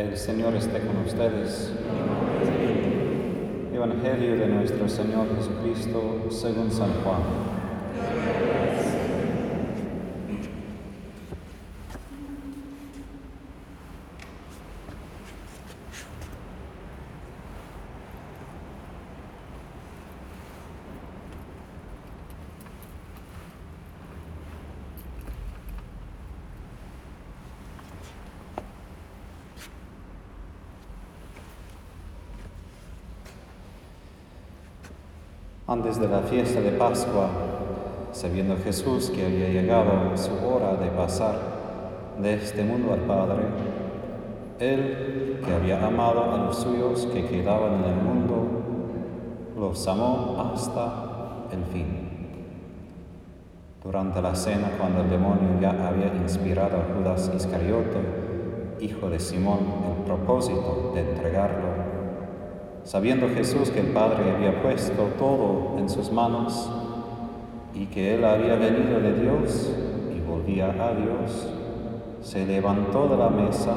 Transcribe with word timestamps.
El 0.00 0.16
Señor 0.16 0.54
esté 0.54 0.80
con 0.80 0.96
ustedes. 1.06 1.70
Evangelio 3.70 4.34
de 4.34 4.46
nuestro 4.46 4.88
Señor 4.88 5.26
Jesucristo 5.36 6.26
según 6.30 6.70
San 6.70 6.88
Juan. 7.04 7.20
Antes 35.70 36.00
de 36.00 36.08
la 36.08 36.18
fiesta 36.22 36.60
de 36.60 36.72
Pascua, 36.72 37.28
sabiendo 38.10 38.56
Jesús 38.56 39.08
que 39.08 39.24
había 39.24 39.50
llegado 39.50 40.16
su 40.16 40.32
hora 40.44 40.74
de 40.74 40.88
pasar 40.88 41.36
de 42.20 42.34
este 42.34 42.64
mundo 42.64 42.92
al 42.92 42.98
Padre, 43.02 43.44
Él, 44.58 45.40
que 45.46 45.54
había 45.54 45.86
amado 45.86 46.24
a 46.24 46.38
los 46.38 46.56
suyos 46.56 47.06
que 47.12 47.24
quedaban 47.24 47.84
en 47.84 47.84
el 47.84 48.02
mundo, 48.02 48.48
los 49.56 49.86
amó 49.86 50.52
hasta 50.52 51.46
el 51.52 51.64
fin. 51.66 51.86
Durante 53.84 54.20
la 54.20 54.34
cena, 54.34 54.72
cuando 54.76 55.02
el 55.02 55.10
demonio 55.10 55.60
ya 55.60 55.70
había 55.86 56.12
inspirado 56.20 56.78
a 56.78 56.96
Judas 56.96 57.30
Iscariote, 57.32 58.00
hijo 58.80 59.08
de 59.08 59.20
Simón, 59.20 59.60
el 59.96 60.04
propósito 60.04 60.90
de 60.96 61.02
entregarlo, 61.02 61.79
sabiendo 62.84 63.28
Jesús 63.28 63.70
que 63.70 63.80
el 63.80 63.88
Padre 63.88 64.30
había 64.34 64.62
puesto 64.62 65.02
todo 65.18 65.78
en 65.78 65.88
sus 65.88 66.10
manos 66.12 66.70
y 67.74 67.86
que 67.86 68.14
Él 68.14 68.24
había 68.24 68.56
venido 68.56 69.00
de 69.00 69.20
Dios 69.20 69.72
y 70.14 70.20
volvía 70.20 70.66
a 70.66 70.94
Dios, 70.94 71.48
se 72.22 72.46
levantó 72.46 73.08
de 73.08 73.16
la 73.16 73.30
mesa, 73.30 73.74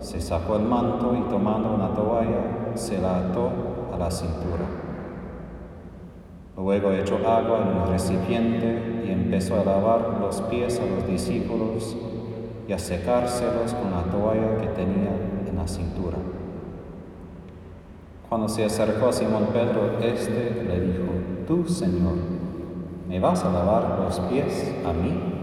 se 0.00 0.20
sacó 0.20 0.56
el 0.56 0.62
manto 0.62 1.14
y 1.16 1.30
tomando 1.30 1.74
una 1.74 1.94
toalla, 1.94 2.74
se 2.74 3.00
la 3.00 3.18
ató 3.18 3.50
a 3.92 3.98
la 3.98 4.10
cintura. 4.10 4.64
Luego 6.56 6.92
echó 6.92 7.16
agua 7.16 7.62
en 7.62 7.76
un 7.78 7.88
recipiente 7.88 9.02
y 9.06 9.10
empezó 9.10 9.60
a 9.60 9.64
lavar 9.64 10.18
los 10.20 10.40
pies 10.42 10.80
a 10.80 10.86
los 10.86 11.06
discípulos 11.06 11.96
y 12.66 12.72
a 12.72 12.78
secárselos 12.78 13.74
con 13.74 13.90
la 13.90 14.02
toalla 14.04 14.56
que 14.60 14.68
tenía 14.68 15.10
en 15.48 15.56
la 15.56 15.66
cintura. 15.66 16.16
Cuando 18.28 18.48
se 18.48 18.64
acercó 18.64 19.08
a 19.08 19.12
Simón 19.12 19.48
Pedro, 19.52 19.98
éste 20.00 20.64
le 20.66 20.80
dijo, 20.80 21.04
Tú, 21.46 21.66
Señor, 21.68 22.14
¿me 23.08 23.20
vas 23.20 23.44
a 23.44 23.52
lavar 23.52 24.00
los 24.00 24.18
pies 24.20 24.74
a 24.86 24.92
mí? 24.92 25.34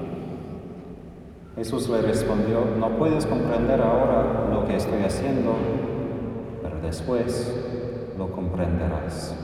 Jesús 1.55 1.89
le 1.89 2.01
respondió, 2.01 2.61
no 2.79 2.89
puedes 2.97 3.25
comprender 3.27 3.81
ahora 3.81 4.47
lo 4.51 4.65
que 4.65 4.77
estoy 4.77 5.03
haciendo, 5.03 5.53
pero 6.63 6.79
después 6.81 7.53
lo 8.17 8.31
comprenderás. 8.31 9.35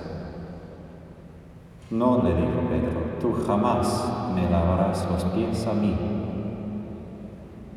No, 1.91 2.23
le 2.23 2.33
dijo 2.33 2.61
Pedro, 2.69 3.01
tú 3.21 3.45
jamás 3.45 4.31
me 4.33 4.49
lavarás 4.49 5.07
los 5.11 5.23
pies 5.25 5.67
a 5.67 5.73
mí. 5.73 5.95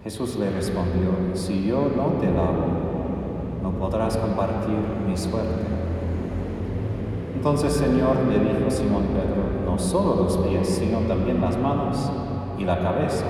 Jesús 0.03 0.37
le 0.37 0.51
respondió, 0.51 1.11
si 1.35 1.67
yo 1.67 1.91
no 1.95 2.19
te 2.19 2.27
lavo, 2.27 2.90
no 3.63 3.71
podrás 3.73 4.17
compartir 4.17 4.77
mi 5.07 5.17
suerte. 5.17 5.65
Entonces, 7.35 7.73
Señor, 7.73 8.17
le 8.29 8.39
dijo 8.39 8.71
Simón 8.71 9.05
Pedro, 9.15 9.65
no 9.65 9.79
solo 9.79 10.23
los 10.23 10.37
pies, 10.39 10.69
sino 10.69 10.99
también 11.01 11.41
las 11.41 11.57
manos 11.57 12.11
y 12.59 12.65
la 12.65 12.79
cabeza. 12.79 13.25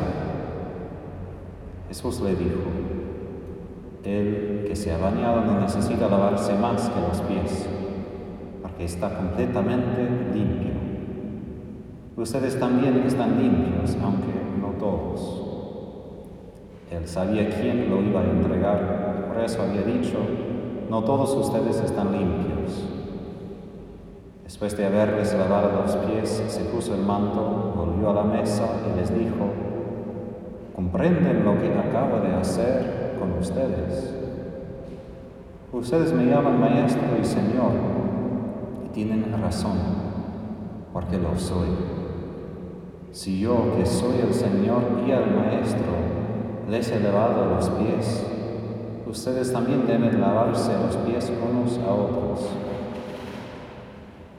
Jesús 1.89 2.21
le 2.21 2.35
dijo, 2.35 2.61
el 4.05 4.65
que 4.67 4.75
se 4.75 4.93
ha 4.93 4.99
bañado 4.99 5.43
no 5.43 5.61
necesita 5.61 6.09
lavarse 6.09 6.55
más 6.55 6.89
que 6.89 7.01
los 7.01 7.21
pies, 7.23 7.69
porque 8.63 8.85
está 8.85 9.15
completamente 9.15 10.09
limpio. 10.35 10.73
Ustedes 12.17 12.59
también 12.59 12.99
están 13.07 13.41
limpios, 13.41 13.97
aunque. 14.03 14.40
Sabía 17.05 17.51
quién 17.51 17.91
lo 17.91 18.01
iba 18.03 18.21
a 18.21 18.25
entregar 18.25 19.11
por 19.31 19.45
eso 19.45 19.63
había 19.63 19.83
dicho, 19.83 20.19
no 20.91 21.05
todos 21.05 21.35
ustedes 21.37 21.81
están 21.81 22.11
limpios. 22.11 22.85
Después 24.43 24.77
de 24.77 24.87
haberles 24.87 25.33
lavado 25.35 25.71
los 25.83 25.95
pies, 25.97 26.43
se 26.49 26.65
puso 26.65 26.97
el 26.97 27.03
manto, 27.03 27.73
volvió 27.77 28.11
a 28.11 28.15
la 28.15 28.25
mesa 28.25 28.65
y 28.85 28.99
les 28.99 29.17
dijo, 29.17 29.47
¿comprenden 30.75 31.45
lo 31.45 31.61
que 31.61 31.73
acabo 31.73 32.19
de 32.21 32.35
hacer 32.35 33.15
con 33.21 33.39
ustedes? 33.39 34.17
Ustedes 35.73 36.13
me 36.13 36.27
llaman 36.27 36.61
maestro 36.61 37.07
y 37.21 37.25
señor 37.25 37.71
y 38.85 38.89
tienen 38.89 39.33
razón, 39.41 39.79
porque 40.93 41.19
lo 41.19 41.39
soy. 41.39 41.69
Si 43.13 43.39
yo, 43.39 43.77
que 43.77 43.87
soy 43.87 44.21
el 44.27 44.33
Señor 44.33 44.83
y 45.07 45.11
el 45.11 45.35
Maestro, 45.35 46.10
les 46.71 46.89
he 46.93 47.01
lavado 47.01 47.47
los 47.47 47.69
pies, 47.71 48.25
ustedes 49.05 49.53
también 49.53 49.89
deben 49.89 50.21
lavarse 50.21 50.71
los 50.87 50.97
pies 50.99 51.33
unos 51.43 51.77
a 51.79 51.93
otros. 51.93 52.49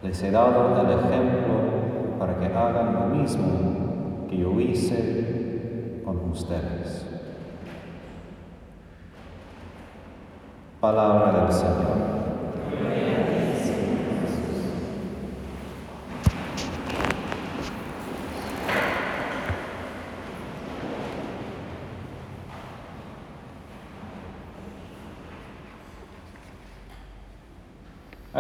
Les 0.02 0.24
he 0.24 0.31
dado 0.31 0.81
el 0.81 0.92
ejemplo 0.97 1.56
para 2.18 2.40
que 2.40 2.46
hagan 2.46 2.94
lo 2.94 3.16
mismo 3.18 4.28
que 4.30 4.38
yo 4.38 4.58
hice 4.62 6.02
con 6.06 6.31
ustedes. 6.31 7.06
Palabra 10.80 11.44
del 11.44 11.52
Señor. 11.52 13.31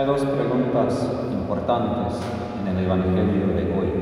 Hay 0.01 0.07
dos 0.07 0.25
preguntas 0.25 1.11
importantes 1.31 2.19
en 2.59 2.75
el 2.75 2.85
Evangelio 2.85 3.53
de 3.53 3.61
hoy. 3.65 3.93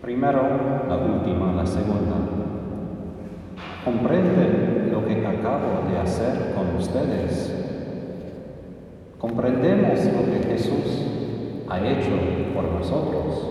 Primero, 0.00 0.40
la 0.88 0.96
última, 0.96 1.52
la 1.52 1.66
segunda. 1.66 2.16
¿Comprenden 3.84 4.90
lo 4.90 5.04
que 5.04 5.26
acabo 5.26 5.86
de 5.90 5.98
hacer 5.98 6.54
con 6.54 6.76
ustedes? 6.76 7.52
¿Comprendemos 9.18 9.98
lo 10.06 10.32
que 10.32 10.48
Jesús 10.48 11.04
ha 11.68 11.78
hecho 11.80 12.12
por 12.54 12.64
nosotros? 12.72 13.48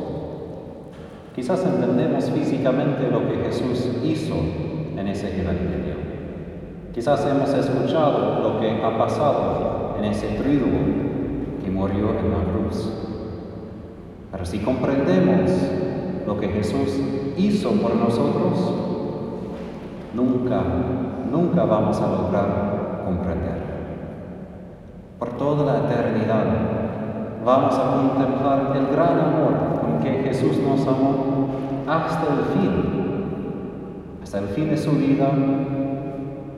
Quizás 1.36 1.64
entendemos 1.64 2.25
físicamente 2.31 3.12
lo 3.12 3.20
que 3.28 3.36
Jesús 3.46 3.88
hizo 4.04 4.34
en 4.98 5.08
ese 5.09 5.28
Evangelio. 5.40 5.94
Quizás 6.92 7.24
hemos 7.28 7.54
escuchado 7.54 8.42
lo 8.42 8.59
que 8.59 8.81
ha 8.81 8.98
pasado 8.98 9.65
en 9.97 10.06
ese 10.06 10.28
trigo 10.41 10.67
que 11.63 11.72
murió 11.72 12.09
en 12.19 12.31
la 12.31 12.44
cruz. 12.51 12.91
Pero 14.31 14.45
si 14.45 14.59
comprendemos 14.59 15.51
lo 16.28 16.39
que 16.39 16.50
Jesús 16.50 17.00
hizo 17.38 17.72
por 17.72 17.95
nosotros, 17.95 18.73
nunca, 20.13 20.61
nunca 21.31 21.63
vamos 21.63 22.00
a 22.01 22.07
lograr 22.07 23.03
comprender. 23.06 23.63
Por 25.19 25.30
toda 25.38 25.65
la 25.65 25.89
eternidad 25.89 26.45
vamos 27.45 27.75
a 27.75 27.91
contemplar 27.91 28.75
el 28.75 28.88
gran 28.88 29.19
amor 29.19 29.80
con 29.81 30.00
que 30.00 30.24
Jesús 30.24 30.57
nos 30.57 30.86
amó 30.88 31.48
hasta 31.88 32.33
el 32.33 32.59
fin, 32.59 32.71
hasta 34.24 34.39
el 34.39 34.48
fin 34.48 34.69
de 34.69 34.77
su 34.77 34.91
vida, 34.91 35.30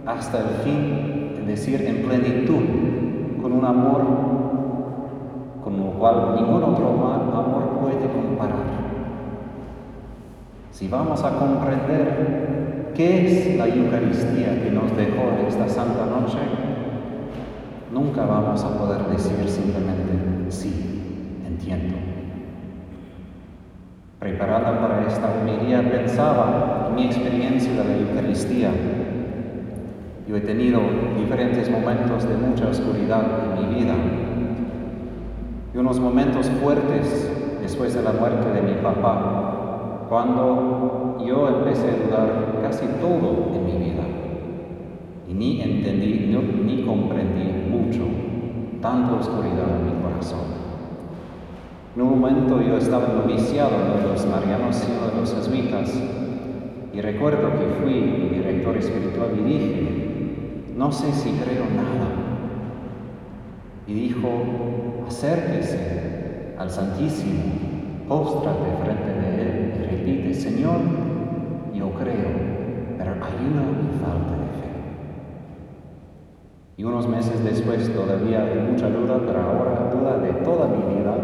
hasta 0.06 0.40
el 0.40 0.50
fin, 0.63 1.33
es 1.40 1.48
decir, 1.48 1.81
en 1.86 2.07
plenitud 2.07 2.87
un 3.57 3.65
amor 3.65 4.01
con 5.63 5.77
lo 5.77 5.92
cual 6.00 6.36
ningún 6.36 6.63
otro 6.63 6.88
amor 6.88 7.80
puede 7.81 8.07
comparar. 8.07 8.77
Si 10.71 10.88
vamos 10.88 11.24
a 11.24 11.31
comprender 11.38 12.92
qué 12.95 13.25
es 13.25 13.57
la 13.57 13.68
Eucaristía 13.68 14.62
que 14.63 14.71
nos 14.71 14.95
dejó 14.95 15.48
esta 15.48 15.68
Santa 15.68 16.06
Noche, 16.06 16.38
nunca 17.92 18.25
vamos 18.25 18.63
a 18.63 18.77
poder 18.77 19.07
decir 19.07 19.50
simplemente 19.50 20.50
sí, 20.50 21.42
entiendo. 21.45 21.95
Preparada 24.19 24.80
para 24.80 25.07
esta 25.07 25.30
homilía 25.31 25.89
pensaba 25.89 26.88
en 26.89 26.95
mi 26.95 27.06
experiencia 27.06 27.71
de 27.71 27.83
la 27.83 27.98
Eucaristía 27.98 28.69
Yo 30.28 30.36
he 30.36 30.42
tenido 30.42 30.82
diferentes 31.18 31.72
momentos 31.72 32.28
de 32.28 32.36
mucha 32.36 32.68
oscuridad 32.68 33.24
en 33.46 33.70
mi 33.70 33.76
vida 33.76 33.94
y 35.74 35.78
unos 35.78 36.02
momentos 36.02 36.50
fuertes 36.62 37.32
después 37.62 37.94
de 37.94 38.04
la 38.04 38.12
muerte 38.12 38.52
de 38.52 38.62
mi 38.62 38.82
papá, 38.82 40.06
cuando 40.10 41.18
yo 41.26 41.48
empecé 41.48 41.92
a 41.92 42.06
dudar 42.06 42.60
casi 42.62 42.88
todo 43.00 43.54
en 43.56 43.66
mi 43.66 43.86
vida 43.86 44.04
y 45.30 45.34
ni 45.34 45.62
entendí 45.62 46.30
ni 46.66 46.84
comprendí 46.84 47.70
mucho 47.70 48.04
tanta 48.82 49.14
oscuridad 49.14 49.80
en 49.80 49.86
mi 49.86 50.02
corazón. 50.04 50.58
En 51.96 52.02
un 52.02 52.20
momento 52.20 52.62
yo 52.62 52.78
estaba 52.78 53.08
noviciado 53.08 53.72
de 53.72 54.10
los 54.10 54.26
marianos 54.28 54.86
y 54.88 54.92
de 54.92 55.20
los 55.22 55.34
jesuitas 55.34 56.02
y 56.94 57.02
recuerdo 57.02 57.50
que 57.52 57.82
fui 57.82 57.94
mi 57.94 58.30
director 58.30 58.76
espiritual 58.76 59.30
y 59.40 59.44
dije, 59.44 59.87
no 60.78 60.92
sé 60.92 61.12
si 61.12 61.32
creo 61.32 61.66
nada. 61.76 62.08
Y 63.88 63.94
dijo, 63.94 64.30
acérquese 65.08 66.54
al 66.58 66.70
Santísimo, 66.70 67.42
póstrate 68.08 68.78
frente 68.84 69.12
de 69.12 69.42
Él 69.42 69.74
y 69.76 69.84
repite, 69.86 70.34
Señor, 70.36 70.78
yo 71.74 71.90
creo, 71.92 72.30
pero 72.98 73.12
hay 73.12 73.52
una 73.52 73.64
falta 74.00 74.34
de 74.34 74.48
fe. 74.54 74.70
Y 76.78 76.84
unos 76.84 77.08
meses 77.08 77.44
después 77.44 77.92
todavía 77.92 78.44
hay 78.44 78.60
mucha 78.60 78.88
duda, 78.88 79.20
pero 79.26 79.42
ahora 79.42 79.92
duda 79.92 80.20
de 80.20 80.34
toda 80.44 80.68
mi 80.68 80.96
vida, 80.96 81.16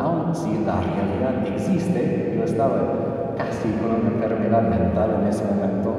aun 0.00 0.34
si 0.34 0.50
la 0.64 0.80
realidad 0.80 1.46
existe, 1.46 2.34
yo 2.36 2.42
estaba 2.42 3.34
casi 3.36 3.68
con 3.80 4.00
una 4.00 4.16
enfermedad 4.16 4.62
mental 4.62 5.18
en 5.20 5.28
ese 5.28 5.44
momento, 5.44 5.94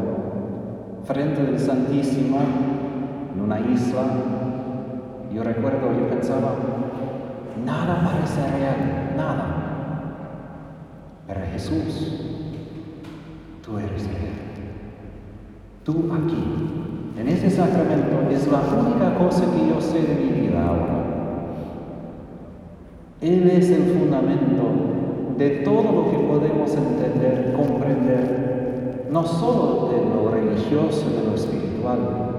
frente 1.06 1.44
del 1.44 1.58
Santísimo, 1.58 2.67
una 3.48 3.62
isla, 3.62 4.04
yo 5.34 5.42
recuerdo, 5.42 5.88
yo 5.98 6.10
pensaba, 6.10 6.52
nada 7.66 8.02
parece 8.04 8.42
real, 8.58 9.14
nada. 9.16 9.46
Pero 11.26 11.40
Jesús, 11.54 12.26
tú 13.66 13.78
eres 13.78 14.06
real. 14.06 14.36
Tú 15.86 16.10
aquí, 16.12 16.44
en 17.18 17.28
ese 17.30 17.50
sacramento, 17.50 18.30
es 18.30 18.52
la 18.52 18.60
única 18.60 19.18
cosa 19.18 19.46
que 19.54 19.70
yo 19.70 19.80
sé 19.80 20.02
de 20.02 20.16
mi 20.16 20.42
vida 20.42 20.68
ahora. 20.68 21.06
Él 23.22 23.50
es 23.50 23.70
el 23.70 23.84
fundamento 23.94 24.64
de 25.38 25.50
todo 25.64 25.84
lo 25.84 26.12
que 26.12 26.18
podemos 26.18 26.76
entender, 26.76 27.54
comprender, 27.56 29.08
no 29.10 29.24
solo 29.24 29.90
de 29.90 30.04
lo 30.04 30.32
religioso, 30.32 31.10
de 31.12 31.30
lo 31.30 31.34
espiritual, 31.34 32.37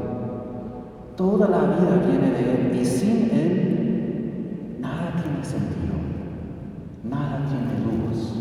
Toda 1.19 1.49
la 1.49 1.59
vida 1.59 2.00
viene 2.06 2.31
de 2.31 2.70
Él 2.70 2.79
y 2.81 2.85
sin 2.85 3.29
Él 3.32 4.79
nada 4.79 5.20
tiene 5.20 5.44
sentido, 5.44 5.94
nada 7.03 7.41
tiene 7.49 7.75
luz. 7.85 8.35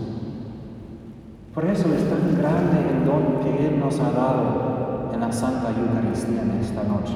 Por 1.56 1.66
eso 1.66 1.92
es 1.92 2.08
tan 2.08 2.38
grande 2.38 2.78
el 2.92 3.04
don 3.04 3.40
que 3.42 3.66
Él 3.66 3.80
nos 3.80 4.00
ha 4.00 4.12
dado 4.12 5.10
en 5.12 5.20
la 5.20 5.32
Santa 5.32 5.70
Eucaristía 5.70 6.44
en 6.44 6.52
esta 6.62 6.84
noche. 6.84 7.16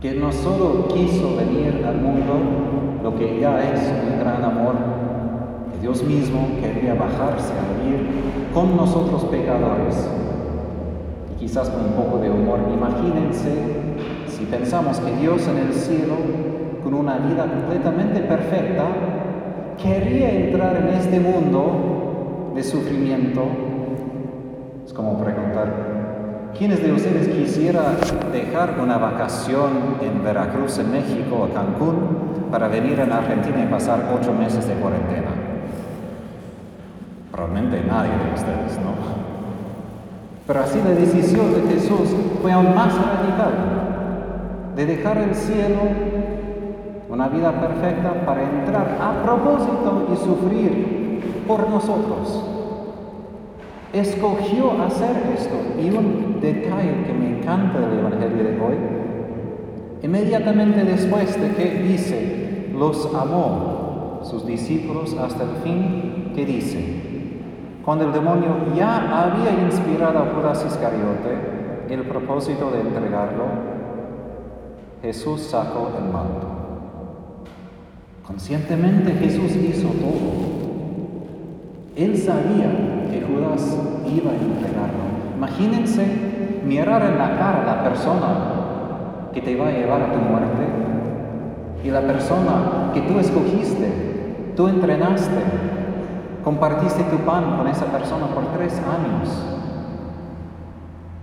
Que 0.00 0.14
no 0.14 0.32
solo 0.32 0.88
quiso 0.88 1.36
venir 1.36 1.84
al 1.86 2.00
mundo, 2.00 3.02
lo 3.02 3.14
que 3.16 3.38
ya 3.40 3.62
es 3.74 3.92
un 4.10 4.20
gran 4.20 4.42
amor, 4.42 4.74
que 5.70 5.80
Dios 5.80 6.02
mismo 6.02 6.48
quería 6.62 6.94
bajarse 6.94 7.52
a 7.52 7.84
vivir 7.84 8.08
con 8.54 8.74
nosotros 8.74 9.24
pecadores. 9.24 10.08
Y 11.30 11.40
quizás 11.40 11.68
con 11.68 11.84
un 11.84 11.92
poco 11.92 12.16
de 12.20 12.30
humor, 12.30 12.60
imagínense 12.72 13.84
si 14.44 14.50
pensamos 14.50 15.00
que 15.00 15.10
Dios 15.16 15.46
en 15.48 15.56
el 15.56 15.72
cielo, 15.72 16.16
con 16.82 16.92
una 16.92 17.16
vida 17.16 17.46
completamente 17.46 18.20
perfecta, 18.20 18.84
quería 19.82 20.30
entrar 20.30 20.76
en 20.76 20.88
este 20.88 21.18
mundo 21.18 22.52
de 22.54 22.62
sufrimiento, 22.62 23.42
es 24.84 24.92
como 24.92 25.18
preguntar, 25.18 26.52
¿quiénes 26.56 26.82
de 26.82 26.92
ustedes 26.92 27.28
quisiera 27.28 27.96
dejar 28.32 28.78
una 28.82 28.98
vacación 28.98 29.70
en 30.02 30.22
Veracruz, 30.22 30.78
en 30.78 30.92
México 30.92 31.48
o 31.48 31.54
Cancún 31.54 32.48
para 32.50 32.68
venir 32.68 33.00
en 33.00 33.12
Argentina 33.12 33.64
y 33.64 33.66
pasar 33.66 34.10
ocho 34.14 34.34
meses 34.34 34.68
de 34.68 34.74
cuarentena? 34.74 35.30
Probablemente 37.32 37.82
nadie 37.86 38.10
de 38.10 38.34
ustedes, 38.34 38.78
¿no? 38.84 38.92
Pero 40.46 40.60
así 40.60 40.78
la 40.84 40.90
decisión 40.90 41.54
de 41.54 41.74
Jesús 41.74 42.14
fue 42.42 42.52
aún 42.52 42.74
más 42.74 42.94
radical 42.94 43.73
de 44.74 44.86
dejar 44.86 45.18
el 45.18 45.34
cielo, 45.34 45.80
una 47.08 47.28
vida 47.28 47.60
perfecta, 47.60 48.24
para 48.26 48.42
entrar 48.42 48.98
a 49.00 49.22
propósito 49.22 50.08
y 50.12 50.16
sufrir 50.16 51.44
por 51.46 51.68
nosotros. 51.68 52.44
Escogió 53.92 54.72
hacer 54.82 55.16
esto. 55.36 55.54
Y 55.80 55.90
un 55.90 56.40
detalle 56.40 57.04
que 57.06 57.12
me 57.12 57.38
encanta 57.38 57.78
del 57.80 58.00
Evangelio 58.00 58.44
de 58.44 58.60
hoy, 58.60 58.74
inmediatamente 60.02 60.84
después 60.84 61.40
de 61.40 61.54
que 61.54 61.82
dice, 61.82 62.70
los 62.74 63.14
amó 63.14 64.20
sus 64.24 64.46
discípulos 64.46 65.16
hasta 65.20 65.44
el 65.44 65.50
fin, 65.62 66.32
¿qué 66.34 66.44
dice? 66.44 67.04
Cuando 67.84 68.06
el 68.06 68.12
demonio 68.12 68.56
ya 68.74 69.24
había 69.24 69.52
inspirado 69.62 70.18
a 70.18 70.32
Judas 70.34 70.64
Iscariote 70.66 71.54
el 71.90 72.02
propósito 72.02 72.70
de 72.70 72.80
entregarlo, 72.80 73.73
Jesús 75.04 75.42
sacó 75.42 75.90
el 75.98 76.10
manto. 76.10 76.48
Conscientemente 78.26 79.12
Jesús 79.12 79.54
hizo 79.54 79.88
todo. 79.88 80.54
Él 81.94 82.16
sabía 82.16 83.10
que 83.10 83.20
Judas 83.20 83.76
iba 84.06 84.30
a 84.30 84.34
entregarlo. 84.34 85.04
Imagínense 85.36 86.06
mirar 86.64 87.02
en 87.02 87.18
la 87.18 87.36
cara 87.36 87.64
la 87.66 87.84
persona 87.84 89.30
que 89.34 89.42
te 89.42 89.54
va 89.56 89.68
a 89.68 89.72
llevar 89.72 90.00
a 90.00 90.12
tu 90.14 90.20
muerte 90.20 90.68
y 91.84 91.90
la 91.90 92.00
persona 92.00 92.90
que 92.94 93.02
tú 93.02 93.18
escogiste, 93.18 94.54
tú 94.56 94.68
entrenaste, 94.68 95.42
compartiste 96.42 97.02
tu 97.02 97.18
pan 97.26 97.58
con 97.58 97.68
esa 97.68 97.92
persona 97.92 98.28
por 98.28 98.46
tres 98.56 98.72
años. 98.78 99.28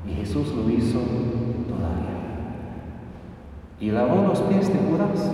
Y 0.07 0.13
Jesús 0.21 0.53
lo 0.55 0.69
hizo 0.69 0.99
y 3.81 3.89
lavó 3.89 4.27
los 4.27 4.39
pies 4.41 4.67
de 4.67 4.79
Judas. 4.79 5.31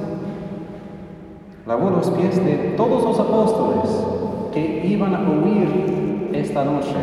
Lavó 1.68 1.89
los 1.89 2.10
pies 2.12 2.44
de 2.44 2.74
todos 2.77 3.04
los 3.04 3.20
apóstoles 3.20 4.06
que 4.54 4.88
iban 4.88 5.13
a 5.13 5.20
huir 5.30 6.32
esta 6.34 6.63
noche. 6.63 6.96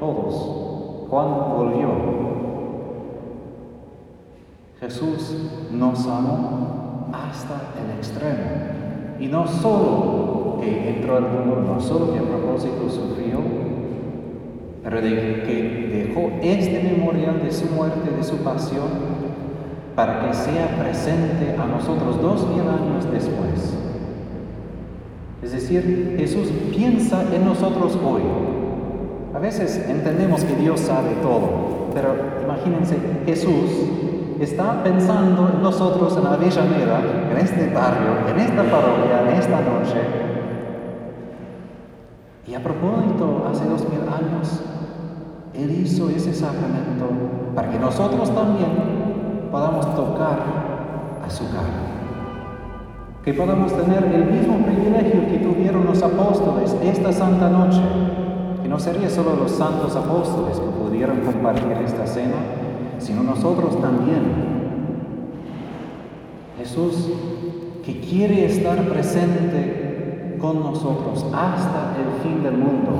Todos. 0.00 1.08
Juan 1.08 1.28
volvió. 1.56 1.88
Jesús 4.80 5.50
nos 5.70 6.04
amó 6.08 7.10
hasta 7.12 7.72
el 7.80 7.96
extremo. 7.96 8.66
Y 9.20 9.28
no 9.28 9.46
solo 9.46 10.58
que 10.60 10.96
entró 10.96 11.16
al 11.16 11.22
mundo, 11.22 11.62
no 11.64 11.80
solo 11.80 12.12
que 12.12 12.18
a 12.18 12.22
propósito 12.22 12.90
sufrió, 12.90 13.38
pero 14.82 15.00
que 15.00 16.08
dejó 16.08 16.32
este 16.42 16.82
memorial 16.82 17.40
de 17.42 17.52
su 17.52 17.66
muerte, 17.66 18.10
de 18.10 18.22
su 18.22 18.38
pasión, 18.38 19.15
para 19.96 20.20
que 20.20 20.34
sea 20.34 20.76
presente 20.78 21.56
a 21.58 21.64
nosotros 21.64 22.20
dos 22.20 22.46
mil 22.48 22.60
años 22.60 23.10
después. 23.10 23.74
Es 25.42 25.52
decir, 25.52 26.16
Jesús 26.18 26.48
piensa 26.70 27.22
en 27.32 27.46
nosotros 27.46 27.98
hoy. 28.04 28.22
A 29.34 29.38
veces 29.38 29.82
entendemos 29.88 30.44
que 30.44 30.54
Dios 30.54 30.80
sabe 30.80 31.14
todo, 31.22 31.88
pero 31.94 32.14
imagínense, 32.44 32.96
Jesús 33.24 33.70
está 34.38 34.82
pensando 34.82 35.50
en 35.54 35.62
nosotros 35.62 36.16
en 36.18 36.26
Avellaneda, 36.26 37.00
en 37.30 37.36
este 37.38 37.72
barrio, 37.72 38.28
en 38.28 38.38
esta 38.38 38.62
parroquia, 38.64 39.22
en 39.22 39.38
esta 39.38 39.60
noche. 39.62 40.00
Y 42.46 42.54
a 42.54 42.62
propósito, 42.62 43.46
hace 43.50 43.64
dos 43.64 43.88
mil 43.88 44.02
años, 44.02 44.62
Él 45.54 45.70
hizo 45.70 46.10
ese 46.10 46.34
sacramento 46.34 47.08
para 47.54 47.70
que 47.70 47.78
nosotros 47.78 48.34
también 48.34 48.95
podamos 49.56 49.86
tocar 49.96 50.38
a 51.24 51.30
su 51.30 51.44
cara. 51.46 51.80
Que 53.24 53.32
podamos 53.32 53.72
tener 53.72 54.04
el 54.04 54.26
mismo 54.26 54.58
privilegio 54.58 55.26
que 55.30 55.38
tuvieron 55.38 55.86
los 55.86 56.02
apóstoles 56.02 56.76
esta 56.82 57.10
santa 57.10 57.48
noche. 57.48 57.80
Que 58.62 58.68
no 58.68 58.78
sería 58.78 59.08
solo 59.08 59.34
los 59.34 59.52
santos 59.52 59.96
apóstoles 59.96 60.60
que 60.60 60.66
pudieron 60.66 61.20
compartir 61.20 61.72
esta 61.82 62.06
cena, 62.06 62.36
sino 62.98 63.22
nosotros 63.22 63.80
también. 63.80 64.24
Jesús 66.58 67.12
que 67.82 67.98
quiere 68.00 68.44
estar 68.44 68.78
presente 68.86 70.36
con 70.38 70.60
nosotros 70.60 71.24
hasta 71.32 71.94
el 71.96 72.22
fin 72.22 72.42
del 72.42 72.58
mundo. 72.58 72.92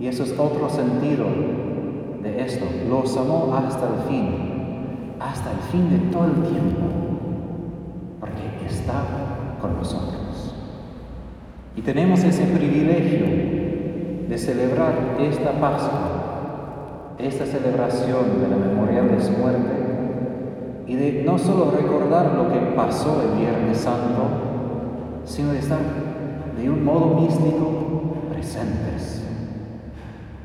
Y 0.00 0.08
eso 0.08 0.24
es 0.24 0.32
otro 0.36 0.68
sentido 0.68 1.26
de 2.24 2.44
esto, 2.44 2.64
los 2.88 3.16
amó 3.16 3.54
hasta 3.54 3.86
el 3.86 4.08
fin, 4.08 4.51
hasta 5.24 5.50
el 5.52 5.58
fin 5.70 5.90
de 5.90 5.98
todo 6.10 6.24
el 6.26 6.42
tiempo, 6.42 6.82
porque 8.20 8.66
está 8.66 9.04
con 9.60 9.76
nosotros. 9.76 10.54
Y 11.76 11.82
tenemos 11.82 12.22
ese 12.24 12.44
privilegio 12.44 13.26
de 14.28 14.38
celebrar 14.38 15.16
esta 15.20 15.52
Pascua, 15.52 17.14
esta 17.18 17.46
celebración 17.46 18.40
de 18.40 18.48
la 18.48 18.56
memorial 18.56 19.08
de 19.08 19.22
su 19.22 19.32
muerte, 19.32 19.72
y 20.86 20.94
de 20.96 21.22
no 21.24 21.38
solo 21.38 21.70
recordar 21.70 22.34
lo 22.34 22.52
que 22.52 22.58
pasó 22.74 23.22
el 23.22 23.38
Viernes 23.38 23.78
Santo, 23.78 24.22
sino 25.24 25.52
de 25.52 25.58
estar 25.60 25.78
de 26.58 26.68
un 26.68 26.84
modo 26.84 27.20
místico 27.20 28.26
presentes, 28.30 29.22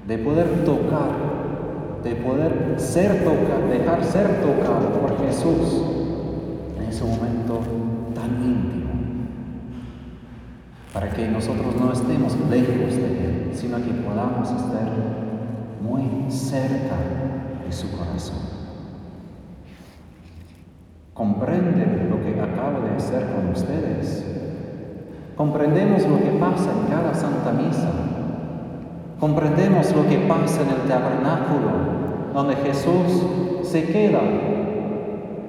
de 0.08 0.18
poder 0.20 0.64
tocar, 0.64 1.47
de 2.04 2.16
poder 2.16 2.76
ser 2.78 3.24
tocado, 3.24 3.68
dejar 3.70 4.04
ser 4.04 4.28
tocado 4.42 4.90
por 5.00 5.18
Jesús 5.26 5.82
en 6.78 6.84
ese 6.90 7.04
momento 7.04 7.60
tan 8.14 8.44
íntimo, 8.44 8.90
para 10.94 11.10
que 11.10 11.28
nosotros 11.28 11.76
no 11.80 11.92
estemos 11.92 12.36
lejos 12.50 12.96
de 12.96 13.26
Él, 13.26 13.52
sino 13.54 13.78
que 13.78 13.92
podamos 13.92 14.50
estar 14.50 14.92
muy 15.82 16.32
cerca 16.32 16.96
de 17.66 17.72
su 17.72 17.92
corazón 17.92 18.58
comprenden 21.18 22.12
lo 22.12 22.22
que 22.22 22.40
acabo 22.40 22.82
de 22.82 22.96
hacer 22.96 23.26
con 23.34 23.50
ustedes. 23.50 24.24
Comprendemos 25.36 26.06
lo 26.06 26.20
que 26.20 26.38
pasa 26.40 26.72
en 26.72 26.92
cada 26.92 27.14
Santa 27.14 27.54
Misa. 27.54 28.07
Comprendemos 29.20 29.96
lo 29.96 30.08
que 30.08 30.20
pasa 30.20 30.62
en 30.62 30.70
el 30.70 30.88
tabernáculo, 30.88 31.72
donde 32.36 32.56
Jesús 32.58 33.26
se 33.64 33.84
queda. 33.86 34.20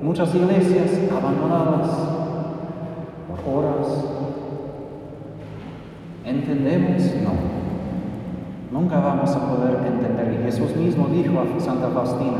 Muchas 0.00 0.34
iglesias 0.34 0.98
abandonadas 1.10 1.86
por 3.28 3.54
horas. 3.54 4.04
¿Entendemos? 6.24 7.02
No. 7.22 8.78
Nunca 8.78 9.00
vamos 9.00 9.36
a 9.36 9.48
poder 9.48 9.86
entender. 9.86 10.40
Y 10.40 10.44
Jesús 10.44 10.74
mismo 10.74 11.08
dijo 11.08 11.34
a 11.38 11.60
Santa 11.60 11.88
Faustina, 11.88 12.38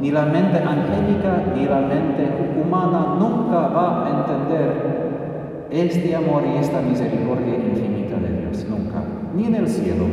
ni 0.00 0.12
la 0.12 0.26
mente 0.26 0.58
angélica 0.58 1.52
ni 1.56 1.64
la 1.64 1.80
mente 1.80 2.28
humana 2.62 3.16
nunca 3.18 3.68
va 3.68 4.06
a 4.06 4.20
entender 4.20 4.94
este 5.70 6.14
amor 6.14 6.44
y 6.46 6.58
esta 6.58 6.80
misericordia 6.80 7.54
infinita 7.54 8.16
de 8.16 8.42
Dios, 8.42 8.66
nunca, 8.68 9.02
ni 9.34 9.46
en 9.46 9.54
el 9.56 9.68
cielo. 9.68 10.04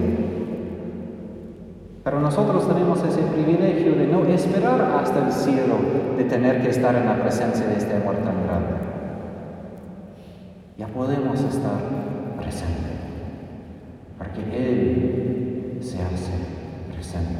Pero 2.03 2.19
nosotros 2.19 2.67
tenemos 2.67 3.03
ese 3.03 3.21
privilegio 3.21 3.93
de 3.93 4.07
no 4.07 4.25
esperar 4.25 4.81
hasta 4.99 5.27
el 5.27 5.31
cielo, 5.31 5.75
de 6.17 6.23
tener 6.23 6.61
que 6.61 6.69
estar 6.69 6.95
en 6.95 7.05
la 7.05 7.21
presencia 7.21 7.67
de 7.67 7.77
este 7.77 7.95
amor 7.95 8.15
tan 8.15 8.43
grande. 8.43 8.73
Ya 10.77 10.87
podemos 10.87 11.39
estar 11.39 11.77
presentes, 12.37 12.91
porque 14.17 14.41
Él 14.51 15.77
se 15.79 16.01
hace 16.01 16.31
presente. 16.91 17.39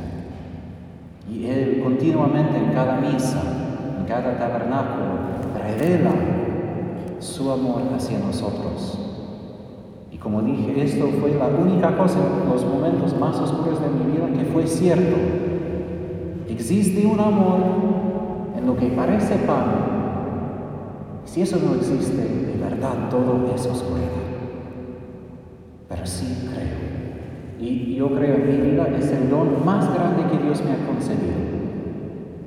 Y 1.28 1.48
Él 1.48 1.82
continuamente 1.84 2.58
en 2.58 2.72
cada 2.72 2.98
misa, 2.98 3.42
en 3.98 4.06
cada 4.06 4.38
tabernáculo, 4.38 5.22
revela 5.60 6.12
su 7.18 7.52
amor 7.52 7.82
hacia 7.96 8.20
nosotros. 8.20 9.11
Y 10.12 10.18
como 10.18 10.42
dije, 10.42 10.84
esto 10.84 11.08
fue 11.20 11.32
la 11.36 11.48
única 11.48 11.98
cosa 11.98 12.20
en 12.44 12.50
los 12.50 12.66
momentos 12.66 13.18
más 13.20 13.40
oscuros 13.40 13.82
de 13.82 13.90
mi 13.90 14.12
vida 14.12 14.28
que 14.28 14.46
fue 14.52 14.68
cierto. 14.68 15.16
Existe 16.48 17.06
un 17.06 17.20
amor 17.20 17.60
en 18.58 18.68
lo 18.68 18.76
que 18.76 18.88
parece 18.88 19.36
pan. 19.38 19.66
Si 21.26 21.42
eso 21.42 21.58
no 21.64 21.76
existe, 21.76 22.22
de 22.22 22.58
verdad 22.62 23.10
todo 23.10 23.52
es 23.56 23.66
oscuridad. 23.66 24.10
Pero 25.88 26.06
sí 26.06 26.50
creo 26.54 26.92
y 27.62 27.96
yo 27.96 28.10
creo 28.10 28.36
en 28.36 28.48
mi 28.48 28.72
vida 28.72 28.88
es 28.98 29.12
el 29.12 29.30
don 29.30 29.64
más 29.64 29.94
grande 29.94 30.24
que 30.32 30.44
Dios 30.44 30.64
me 30.64 30.72
ha 30.72 30.88
concedido. 30.88 31.36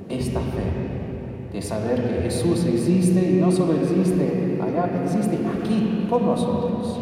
Esta 0.09 0.41
fe 0.41 1.53
de 1.53 1.61
saber 1.61 2.03
que 2.03 2.23
Jesús 2.23 2.65
existe 2.65 3.31
y 3.31 3.39
no 3.39 3.49
solo 3.49 3.73
existe 3.73 4.59
allá, 4.61 4.91
existe 5.05 5.39
aquí 5.57 6.05
con 6.09 6.25
nosotros. 6.25 6.99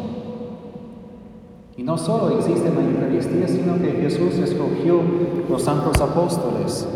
Y 1.75 1.81
no 1.81 1.97
solo 1.97 2.37
existe 2.37 2.69
la 2.69 2.81
Eucaristía, 2.81 3.47
sino 3.47 3.81
que 3.81 3.93
Jesús 3.93 4.37
escogió 4.37 5.01
los 5.49 5.63
santos 5.63 5.99
apóstoles 5.99 6.87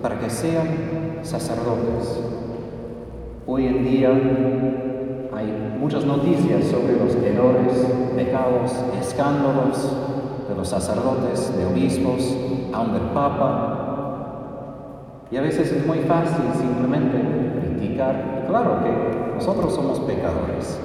para 0.00 0.18
que 0.18 0.30
sean 0.30 0.66
sacerdotes. 1.22 2.20
Hoy 3.46 3.66
en 3.66 3.84
día 3.84 4.08
hay 4.08 5.76
muchas 5.78 6.06
noticias 6.06 6.64
sobre 6.64 6.96
los 6.96 7.14
errores, 7.16 7.86
pecados, 8.16 8.72
escándalos, 8.98 9.92
de 10.48 10.54
los 10.54 10.68
sacerdotes, 10.68 11.54
de 11.58 11.66
obispos, 11.66 12.34
aún 12.72 12.94
del 12.94 13.10
Papa. 13.12 15.26
Y 15.30 15.36
a 15.36 15.42
veces 15.42 15.70
es 15.70 15.86
muy 15.86 15.98
fácil 15.98 16.44
simplemente 16.58 17.18
criticar. 17.60 18.44
claro 18.46 18.78
que 18.82 19.34
nosotros 19.34 19.74
somos 19.74 20.00
pecadores. 20.00 20.80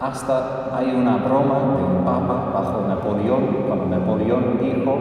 Hasta 0.00 0.70
hay 0.74 0.94
una 0.94 1.18
broma 1.18 1.76
de 1.76 1.84
un 1.84 2.04
papa 2.06 2.50
bajo 2.54 2.88
Napoleón, 2.88 3.64
cuando 3.68 3.84
Napoleón 3.84 4.58
dijo, 4.58 4.98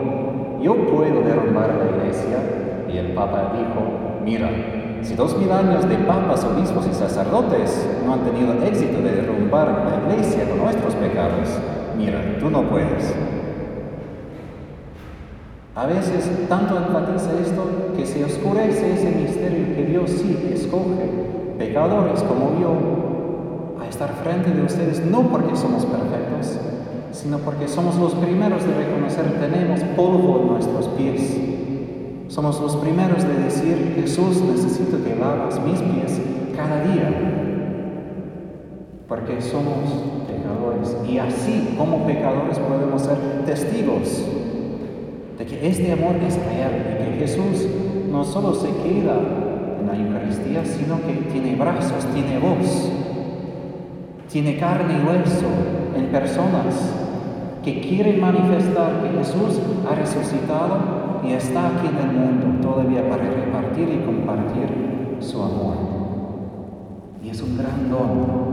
yo 0.62 0.76
puedo 0.76 1.22
derrumbar 1.22 1.74
la 1.74 1.98
iglesia. 1.98 2.86
Y 2.92 2.98
el 2.98 3.14
papa 3.14 3.54
dijo, 3.54 3.80
mira, 4.26 4.50
si 5.02 5.16
dos 5.16 5.38
mil 5.38 5.50
años 5.54 5.88
de 5.88 5.96
papas, 6.00 6.44
obispos 6.44 6.86
y 6.86 6.94
sacerdotes 6.94 8.02
no 8.06 8.16
han 8.16 8.20
tenido 8.26 8.52
éxito 8.62 9.02
de 9.02 9.12
derrumbar 9.12 9.86
la 9.90 10.14
iglesia 10.14 10.50
con 10.50 10.64
nuestros 10.64 10.94
pecados, 10.96 11.48
mira, 11.98 12.20
tú 12.38 12.50
no 12.50 12.64
puedes. 12.64 13.16
A 15.76 15.86
veces 15.86 16.30
tanto 16.50 16.76
enfatiza 16.76 17.40
esto 17.42 17.94
que 17.96 18.06
se 18.06 18.26
oscurece 18.26 18.96
ese 18.96 19.12
misterio 19.12 19.78
que 19.78 19.86
Dios 19.86 20.10
sí 20.10 20.52
escoge 20.54 21.10
pecadores 21.58 22.22
como 22.24 22.60
yo 22.60 22.99
estar 24.00 24.16
frente 24.24 24.52
de 24.52 24.64
ustedes 24.64 25.06
no 25.06 25.24
porque 25.24 25.58
somos 25.58 25.86
perfectos, 25.86 26.58
sino 27.12 27.38
porque 27.40 27.68
somos 27.68 27.98
los 27.98 28.14
primeros 28.16 28.66
de 28.66 28.74
reconocer 28.74 29.26
tenemos 29.42 29.82
polvo 29.98 30.40
en 30.40 30.48
nuestros 30.54 30.88
pies. 30.88 31.38
Somos 32.30 32.62
los 32.62 32.78
primeros 32.78 33.28
de 33.28 33.34
decir, 33.44 33.96
Jesús, 34.00 34.42
necesito 34.42 35.04
que 35.04 35.18
lavas 35.18 35.60
mis 35.66 35.82
pies 35.82 36.22
cada 36.56 36.82
día, 36.86 37.12
porque 39.10 39.42
somos 39.42 39.92
pecadores 40.28 40.96
y 41.06 41.18
así 41.18 41.76
como 41.78 42.06
pecadores 42.08 42.58
podemos 42.58 43.02
ser 43.02 43.18
testigos 43.46 44.24
de 45.38 45.46
que 45.46 45.68
este 45.68 45.92
amor 45.92 46.16
es 46.26 46.38
real 46.46 46.72
y 47.02 47.04
que 47.04 47.28
Jesús 47.28 47.68
no 48.10 48.24
solo 48.24 48.54
se 48.54 48.70
queda 48.70 49.20
en 49.82 49.88
la 49.88 49.98
Eucaristía, 49.98 50.64
sino 50.64 51.02
que 51.02 51.30
tiene 51.34 51.58
brazos, 51.58 52.06
tiene 52.14 52.40
voz, 52.40 52.90
tiene 54.32 54.58
carne 54.58 54.94
y 54.94 55.08
hueso 55.08 55.48
en 55.96 56.06
personas 56.08 56.94
que 57.64 57.82
quieren 57.82 58.22
manifestar 58.22 59.02
que 59.02 59.18
Jesús 59.18 59.60
ha 59.90 59.96
resucitado 59.96 61.22
y 61.24 61.34
está 61.34 61.68
aquí 61.68 61.88
en 61.88 61.98
el 61.98 62.16
mundo 62.16 62.70
todavía 62.70 63.10
para 63.10 63.24
repartir 63.24 63.90
y 63.90 64.06
compartir 64.06 65.18
su 65.20 65.42
amor. 65.42 65.76
Y 67.24 67.30
es 67.30 67.42
un 67.42 67.58
gran 67.58 67.90
don 67.90 68.50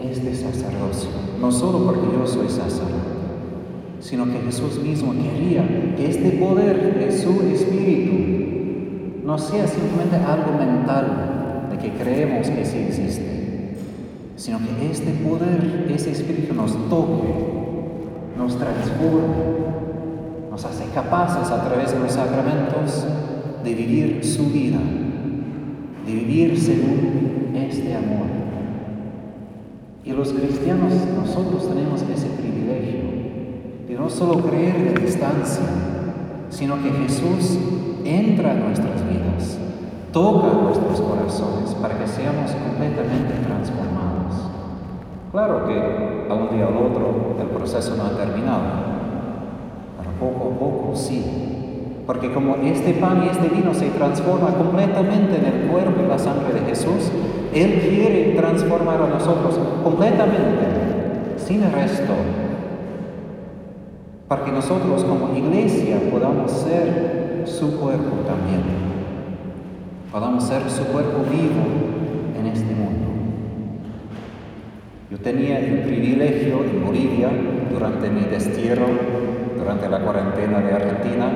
este 0.00 0.34
sacerdocio, 0.34 1.10
no 1.40 1.50
solo 1.50 1.84
porque 1.84 2.06
yo 2.12 2.26
soy 2.26 2.48
sacerdote, 2.48 3.12
sino 4.00 4.24
que 4.26 4.38
Jesús 4.40 4.80
mismo 4.82 5.12
quería 5.12 5.66
que 5.96 6.10
este 6.10 6.30
poder 6.32 6.98
de 6.98 7.12
su 7.12 7.42
Espíritu 7.52 9.22
no 9.24 9.38
sea 9.38 9.66
simplemente 9.66 10.16
algo 10.16 10.58
mental 10.58 11.68
de 11.70 11.78
que 11.78 11.92
creemos 11.92 12.48
que 12.48 12.64
sí 12.64 12.78
existe, 12.78 13.41
sino 14.42 14.58
que 14.58 14.90
este 14.90 15.12
poder, 15.12 15.86
ese 15.94 16.10
Espíritu 16.10 16.52
nos 16.52 16.72
toque, 16.88 17.32
nos 18.36 18.58
transforme, 18.58 19.36
nos 20.50 20.64
hace 20.64 20.84
capaces 20.92 21.48
a 21.48 21.64
través 21.64 21.92
de 21.92 22.00
los 22.00 22.10
sacramentos 22.10 23.06
de 23.62 23.72
vivir 23.72 24.24
su 24.24 24.46
vida, 24.46 24.80
de 26.04 26.12
vivir 26.12 26.58
según 26.58 27.54
este 27.54 27.94
amor. 27.94 28.26
Y 30.04 30.10
los 30.10 30.32
cristianos, 30.32 30.92
nosotros 31.16 31.68
tenemos 31.68 32.02
ese 32.02 32.26
privilegio 32.30 33.00
y 33.88 33.92
no 33.92 34.10
solo 34.10 34.42
creer 34.42 34.92
de 34.92 35.04
distancia, 35.04 35.66
sino 36.50 36.82
que 36.82 36.90
Jesús 36.90 37.60
entra 38.04 38.54
en 38.54 38.64
nuestras 38.64 39.08
vidas, 39.08 39.56
toca 40.12 40.48
nuestros 40.62 41.00
corazones 41.00 41.74
para 41.80 41.98
que 41.98 42.06
seamos 42.06 42.52
completamente 42.52 43.32
transformados. 43.46 44.50
Claro 45.32 45.66
que 45.66 46.28
a 46.30 46.34
un 46.34 46.50
día 46.54 46.66
al 46.66 46.76
otro 46.76 47.36
el 47.40 47.46
proceso 47.46 47.96
no 47.96 48.04
ha 48.04 48.10
terminado, 48.10 48.60
pero 49.98 50.10
poco 50.20 50.52
a 50.52 50.58
poco 50.58 50.90
sí, 50.94 51.24
Porque 52.06 52.32
como 52.34 52.56
este 52.56 52.94
pan 52.94 53.22
y 53.24 53.28
este 53.28 53.48
vino 53.48 53.72
se 53.72 53.88
transforma 53.90 54.48
completamente 54.54 55.38
en 55.38 55.46
el 55.46 55.70
cuerpo 55.70 56.02
y 56.04 56.08
la 56.08 56.18
sangre 56.18 56.52
de 56.52 56.60
Jesús, 56.66 57.10
Él 57.54 57.80
quiere 57.80 58.34
transformar 58.36 59.00
a 59.00 59.06
nosotros 59.06 59.58
completamente, 59.84 60.66
sin 61.36 61.62
resto, 61.72 62.12
para 64.26 64.44
que 64.44 64.50
nosotros 64.50 65.04
como 65.04 65.34
iglesia 65.36 66.00
podamos 66.10 66.50
ser 66.50 67.44
su 67.46 67.78
cuerpo 67.78 68.16
también, 68.26 68.81
podamos 70.12 70.44
ser 70.44 70.68
su 70.70 70.84
cuerpo 70.84 71.24
vivo 71.30 71.64
en 72.38 72.46
este 72.46 72.74
mundo. 72.74 73.08
Yo 75.10 75.18
tenía 75.18 75.58
el 75.58 75.80
privilegio 75.80 76.62
en 76.64 76.84
Bolivia, 76.84 77.30
durante 77.70 78.10
mi 78.10 78.20
destierro, 78.26 78.86
durante 79.56 79.88
la 79.88 80.00
cuarentena 80.00 80.60
de 80.60 80.72
Argentina, 80.74 81.30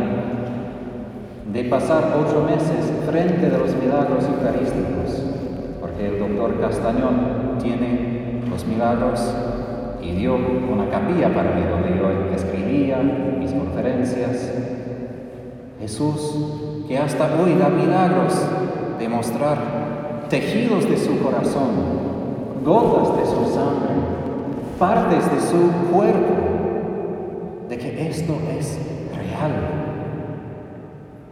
de 1.50 1.64
pasar 1.64 2.14
ocho 2.20 2.44
meses 2.44 2.92
frente 3.08 3.48
de 3.48 3.58
los 3.58 3.74
milagros 3.76 4.24
eucarísticos, 4.24 5.22
porque 5.80 6.08
el 6.08 6.18
doctor 6.18 6.60
Castañón 6.60 7.58
tiene 7.62 8.42
los 8.50 8.66
milagros 8.66 9.34
y 10.02 10.12
dio 10.12 10.34
una 10.34 10.90
capilla 10.90 11.32
para 11.32 11.54
mí 11.54 11.62
donde 11.62 11.98
yo 11.98 12.34
escribía 12.34 12.98
mis 13.38 13.52
conferencias. 13.52 14.52
Jesús, 15.80 16.75
que 16.86 16.98
hasta 16.98 17.30
hoy 17.40 17.54
da 17.54 17.68
milagros 17.68 18.34
de 18.98 19.08
mostrar 19.08 19.58
tejidos 20.28 20.88
de 20.88 20.96
su 20.96 21.18
corazón, 21.18 21.70
gotas 22.64 23.16
de 23.16 23.24
su 23.26 23.54
sangre, 23.54 23.94
partes 24.78 25.30
de 25.32 25.40
su 25.40 25.70
cuerpo, 25.92 26.34
de 27.68 27.78
que 27.78 28.08
esto 28.08 28.34
es 28.58 28.78
real 29.14 29.86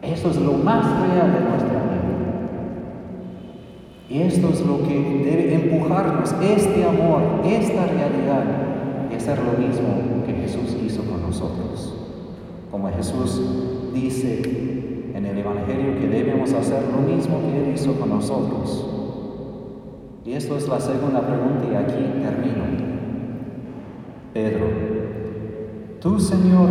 eso 0.05 0.31
es 0.31 0.37
lo 0.37 0.53
más 0.53 0.85
real 0.85 1.33
de 1.33 1.41
nuestra 1.41 1.69
vida. 1.69 2.05
Y 4.11 4.21
esto 4.21 4.51
es 4.51 4.61
lo 4.61 4.87
que 4.87 4.95
debe 4.95 5.55
empujarnos, 5.55 6.35
este 6.43 6.85
amor, 6.85 7.23
esta 7.45 7.87
realidad, 7.87 8.45
y 9.11 9.15
hacer 9.15 9.39
lo 9.39 9.53
mismo 9.59 10.25
que 10.27 10.35
Jesús 10.35 10.77
hizo 10.85 11.03
con 11.05 11.23
nosotros. 11.23 11.95
Como 12.71 12.91
Jesús 12.91 13.41
dice 13.95 14.74
en 15.15 15.25
el 15.25 15.39
Evangelio 15.39 15.99
que 15.99 16.09
debemos 16.09 16.53
hacer 16.53 16.83
lo 16.93 16.99
mismo 16.99 17.41
que 17.41 17.65
Él 17.65 17.75
hizo 17.75 17.95
con 17.95 18.11
nosotros. 18.11 18.91
Y 20.27 20.33
esto 20.33 20.57
es 20.57 20.69
la 20.69 20.81
segunda 20.81 21.21
pregunta 21.21 21.67
y 21.71 21.75
aquí 21.77 22.21
termino. 22.21 22.65
Pedro, 24.35 24.67
tú 26.01 26.21
Señor, 26.21 26.69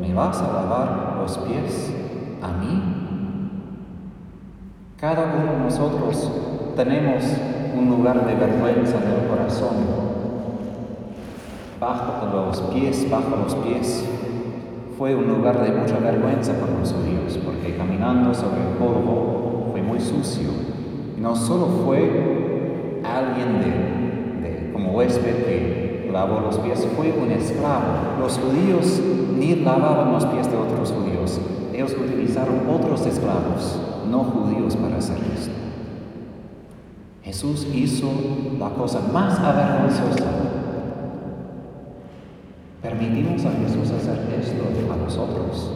¿me 0.00 0.14
vas 0.14 0.40
a 0.40 0.52
lavar 0.52 1.18
los 1.20 1.38
pies? 1.38 1.92
a 2.42 2.48
mí. 2.48 2.82
Cada 4.98 5.34
uno 5.34 5.52
de 5.52 5.58
nosotros 5.58 6.30
tenemos 6.76 7.24
un 7.76 7.88
lugar 7.88 8.26
de 8.26 8.34
vergüenza 8.34 8.98
en 8.98 9.10
el 9.10 9.28
corazón. 9.28 9.76
Bajo 11.80 12.26
los 12.32 12.60
pies, 12.72 13.08
bajo 13.10 13.36
los 13.36 13.54
pies, 13.56 14.04
fue 14.98 15.14
un 15.14 15.28
lugar 15.28 15.62
de 15.62 15.72
mucha 15.72 15.98
vergüenza 15.98 16.52
para 16.54 16.78
los 16.78 16.92
judíos, 16.92 17.38
porque 17.44 17.76
caminando 17.76 18.34
sobre 18.34 18.60
el 18.60 18.76
polvo 18.78 19.68
fue 19.72 19.82
muy 19.82 20.00
sucio. 20.00 20.50
Y 21.16 21.20
no 21.20 21.34
solo 21.34 21.66
fue 21.84 23.00
alguien 23.04 23.60
de, 23.60 24.72
como 24.72 24.92
huésped 24.92 25.44
que 25.44 26.10
lavó 26.12 26.40
los 26.40 26.58
pies, 26.58 26.86
fue 26.96 27.12
un 27.12 27.30
esclavo. 27.30 28.18
Los 28.20 28.38
judíos 28.38 29.00
ni 29.38 29.56
lavaban 29.56 30.12
los 30.12 30.26
pies 30.26 30.50
de 30.50 30.56
otros 30.56 30.92
judíos, 30.92 31.40
ellos 31.72 31.96
utilizaron 31.98 32.68
otros 32.68 33.06
esclavos, 33.06 33.80
no 34.10 34.18
judíos, 34.24 34.76
para 34.76 34.98
hacer 34.98 35.16
esto. 35.34 35.52
Jesús 37.22 37.66
hizo 37.72 38.10
la 38.58 38.70
cosa 38.70 39.00
más 39.12 39.38
avergonzosa. 39.38 40.51
Permitimos 42.82 43.44
a 43.44 43.52
Jesús 43.52 43.90
hacer 43.92 44.18
esto 44.40 44.92
a 44.92 44.96
nosotros. 44.96 45.70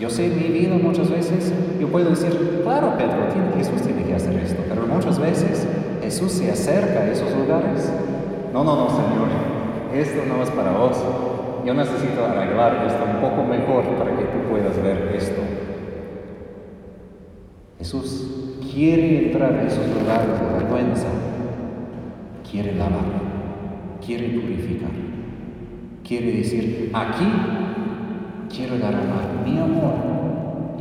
Yo 0.00 0.10
sé 0.10 0.28
mi 0.28 0.48
vida 0.48 0.76
muchas 0.82 1.10
veces, 1.10 1.52
yo 1.80 1.88
puedo 1.88 2.10
decir, 2.10 2.60
claro 2.62 2.94
Pedro, 2.96 3.26
Jesús 3.56 3.82
tiene 3.82 4.04
que 4.04 4.14
hacer 4.14 4.34
esto, 4.36 4.62
pero 4.68 4.86
muchas 4.86 5.18
veces 5.18 5.66
Jesús 6.02 6.32
se 6.32 6.50
acerca 6.50 7.00
a 7.00 7.10
esos 7.10 7.32
lugares. 7.36 7.92
No, 8.52 8.64
no, 8.64 8.76
no, 8.76 8.88
Señor, 8.88 9.28
esto 9.94 10.22
no 10.28 10.42
es 10.42 10.50
para 10.50 10.72
vos, 10.72 10.96
yo 11.64 11.74
necesito 11.74 12.24
arreglar 12.24 12.86
esto 12.86 13.04
un 13.04 13.20
poco 13.20 13.44
mejor 13.44 13.84
para 13.96 14.16
que 14.16 14.24
tú 14.24 14.48
puedas 14.50 14.80
ver 14.82 15.14
esto. 15.14 15.40
Jesús 17.78 18.58
quiere 18.72 19.26
entrar 19.26 19.52
en 19.52 19.66
esos 19.66 19.86
lugares 19.86 20.40
de 20.40 20.58
vergüenza, 20.58 21.08
quiere 22.48 22.74
lavar, 22.74 23.04
quiere 24.04 24.28
purificar, 24.28 24.90
quiere 26.08 26.32
decir, 26.32 26.90
aquí 26.94 27.26
quiero 28.48 28.78
derramar 28.78 29.44
mi 29.44 29.58
amor. 29.58 29.94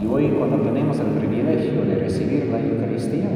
Y 0.02 0.08
hoy 0.08 0.30
cuando 0.30 0.58
tenemos 0.58 0.98
el 1.00 1.08
privilegio 1.08 1.84
de 1.84 1.96
recibir 1.96 2.48
la 2.50 2.60
Eucaristía, 2.60 3.30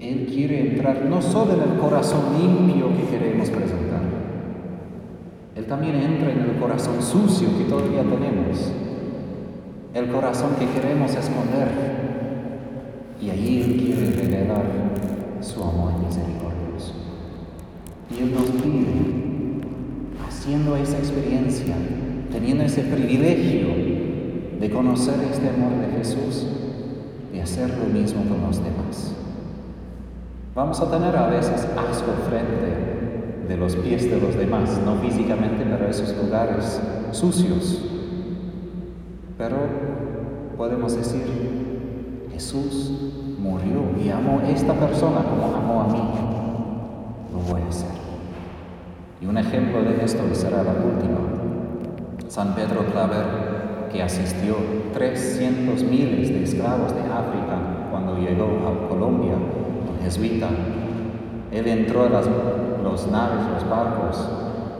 Él 0.00 0.26
quiere 0.32 0.70
entrar 0.72 1.04
no 1.04 1.20
solo 1.20 1.52
en 1.52 1.70
el 1.70 1.78
corazón 1.78 2.22
limpio 2.40 2.88
que 2.96 3.18
queremos 3.18 3.50
presentar, 3.50 4.00
él 5.60 5.66
también 5.66 5.96
entra 5.96 6.32
en 6.32 6.40
el 6.40 6.56
corazón 6.58 7.02
sucio 7.02 7.48
que 7.58 7.64
todavía 7.64 8.02
tenemos, 8.02 8.72
el 9.92 10.08
corazón 10.08 10.52
que 10.58 10.66
queremos 10.66 11.14
esconder. 11.14 11.68
Y 13.20 13.28
allí 13.28 13.60
Él 13.60 13.76
quiere 13.76 14.10
revelar 14.22 14.64
su 15.42 15.62
amor 15.62 15.92
misericordioso. 15.98 16.94
Y 18.10 18.22
Él 18.22 18.34
nos 18.34 18.48
pide, 18.62 19.29
haciendo 20.40 20.74
esa 20.74 20.96
experiencia, 20.96 21.74
teniendo 22.32 22.64
ese 22.64 22.80
privilegio 22.80 23.68
de 24.58 24.70
conocer 24.70 25.16
este 25.30 25.50
amor 25.50 25.72
de 25.82 25.98
Jesús, 25.98 26.46
de 27.30 27.42
hacer 27.42 27.68
lo 27.68 27.84
mismo 27.84 28.22
con 28.24 28.40
los 28.46 28.56
demás. 28.56 29.12
Vamos 30.54 30.80
a 30.80 30.90
tener 30.90 31.14
a 31.14 31.26
veces 31.26 31.68
asco 31.76 32.12
frente 32.26 33.46
de 33.48 33.56
los 33.58 33.76
pies 33.76 34.10
de 34.10 34.18
los 34.18 34.34
demás, 34.34 34.80
no 34.82 34.96
físicamente, 35.02 35.62
pero 35.62 35.86
esos 35.86 36.16
lugares 36.16 36.80
sucios. 37.12 37.82
Pero 39.36 39.56
podemos 40.56 40.96
decir, 40.96 41.22
Jesús 42.32 42.92
murió 43.38 43.82
y 44.02 44.08
amó 44.08 44.38
a 44.38 44.48
esta 44.48 44.72
persona 44.72 45.22
como 45.22 45.54
amó 45.54 45.80
a 45.82 45.88
mí. 45.88 46.02
Lo 47.30 47.52
voy 47.52 47.60
a 47.60 47.68
hacer. 47.68 47.99
Y 49.20 49.26
un 49.26 49.36
ejemplo 49.36 49.82
de 49.82 50.02
esto 50.02 50.22
será 50.32 50.62
la 50.62 50.72
última. 50.72 51.18
San 52.28 52.54
Pedro 52.54 52.86
Claver, 52.90 53.88
que 53.92 54.02
asistió 54.02 54.56
300 54.94 55.82
miles 55.82 56.30
de 56.30 56.42
esclavos 56.42 56.94
de 56.94 57.02
África 57.02 57.88
cuando 57.90 58.16
llegó 58.16 58.46
a 58.66 58.88
Colombia, 58.88 59.34
un 59.34 60.02
jesuita, 60.02 60.48
él 61.52 61.66
entró 61.66 62.04
a 62.04 62.08
las 62.08 62.26
los 62.82 63.10
naves, 63.10 63.44
los 63.52 63.68
barcos 63.68 64.26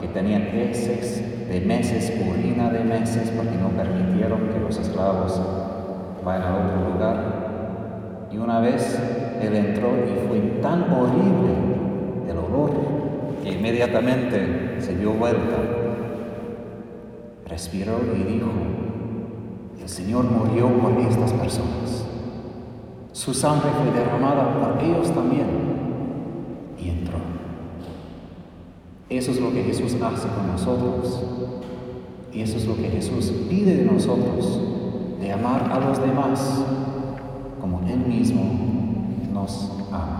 que 0.01 0.09
tenían 0.09 0.43
heces 0.43 1.23
de 1.47 1.61
meses, 1.61 2.11
orina 2.27 2.71
de 2.71 2.83
meses, 2.83 3.31
porque 3.37 3.57
no 3.57 3.69
permitieron 3.69 4.49
que 4.49 4.59
los 4.59 4.79
esclavos 4.79 5.39
vayan 6.25 6.43
a 6.45 6.57
otro 6.57 6.93
lugar. 6.93 8.29
Y 8.33 8.39
una 8.39 8.61
vez 8.61 8.99
él 9.43 9.55
entró 9.55 9.91
y 9.99 10.27
fue 10.27 10.39
tan 10.63 10.85
horrible 10.93 11.53
el 12.27 12.39
olor 12.39 13.10
que 13.43 13.53
inmediatamente 13.53 14.81
se 14.81 14.97
dio 14.97 15.13
vuelta, 15.13 15.57
respiró 17.47 18.01
y 18.15 18.33
dijo, 18.33 18.51
el 19.81 19.89
Señor 19.89 20.25
murió 20.25 20.69
por 20.69 20.93
estas 21.01 21.33
personas. 21.33 22.07
Su 23.13 23.35
sangre 23.35 23.71
fue 23.71 23.99
derramada 23.99 24.61
por 24.61 24.83
ellos 24.83 25.13
también 25.13 25.71
Eso 29.11 29.33
es 29.33 29.41
lo 29.41 29.53
que 29.53 29.65
Jesús 29.65 29.97
hace 30.01 30.29
con 30.29 30.47
nosotros. 30.47 31.25
Y 32.33 32.43
eso 32.43 32.59
es 32.59 32.67
lo 32.67 32.77
que 32.77 32.89
Jesús 32.89 33.33
pide 33.49 33.79
de 33.79 33.85
nosotros, 33.85 34.61
de 35.21 35.33
amar 35.33 35.69
a 35.73 35.81
los 35.81 36.01
demás 36.01 36.65
como 37.61 37.81
Él 37.89 37.99
mismo 38.07 38.45
nos 39.33 39.73
ama. 39.91 40.20